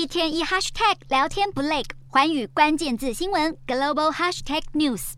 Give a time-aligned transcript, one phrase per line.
[0.00, 5.12] 一天一 hashtag 聊天不累，环宇关键字新闻 global hashtag news。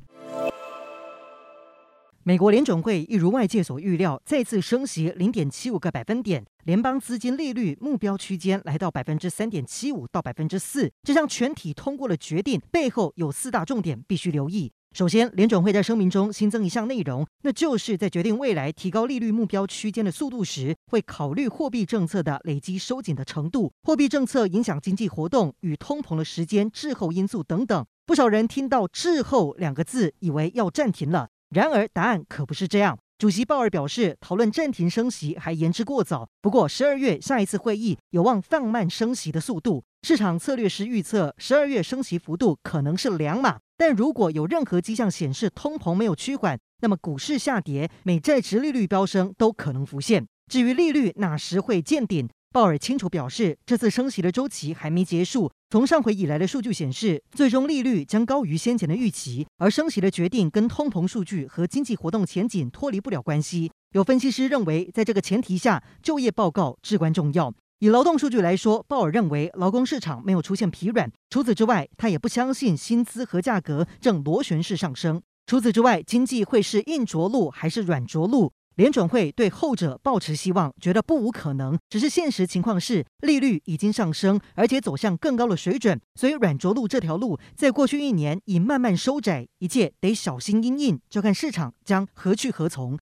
[2.24, 10.90] 美国联准会一如外界所预料，再次升息零点七五个百分点，联邦资金利率目标区间来到百分之三点七五到百分之四。
[11.04, 14.72] 这项全体通过的决定背后有四大重点，必须留意。
[14.94, 27.86] 首先，联准会在声明中新增一项内容，那就是在决定未来提高利率目标区间的速度时，会考虑货币政策的累积收紧的程度、货币政策影响经济活动与通膨的时间滞后因素等等。
[28.04, 32.98] 不少人听到“滞后”两个字，以为要暂停了，然而答案可不是这样。
[33.16, 36.28] 主席鲍尔表示，讨论暂停升息还言之过早。
[36.42, 39.84] 不过，十二月下一次会议有望放慢升息的速度。
[40.02, 43.60] 市场策略师预测，十二月升息幅度可能是两码。
[43.84, 50.24] 但如果有任何迹象显示通膨没有趋缓，那么股市下跌、美债殖利率飙升都可能浮现。
[50.46, 55.50] 至于利率哪时会见顶，鲍尔清楚表示，这次升息的周期还没结束。
[55.70, 63.72] 从上回以来的数据显示，最终利率将高于先前的预期，而升息的决定跟通膨数据和经济活动前景脱离不了关系。
[63.96, 67.52] 有分析师认为，在这个前提下，就业报告至关重要。
[67.82, 71.10] 以劳动数据来说，鲍尔认为劳工市场没有出现疲软。
[71.30, 75.20] 除此之外，他也不相信薪资和价格正螺旋式上升。
[75.46, 78.52] 除此之外，经济会是硬着陆还是软着陆？
[78.76, 81.76] 联准会对后者抱持希望，觉得不无可能。
[81.90, 86.00] 只是现实情况是，利率已经上升，而且走向更高的水准。
[86.14, 92.96] 所以软着陆这条路，在过去一年已慢慢收窄，一切得小心因应，就看市场将何去何从。